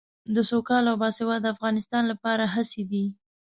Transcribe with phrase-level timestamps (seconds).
[0.35, 3.05] د سوکاله او باسواده افغانستان لپاره هڅې دي.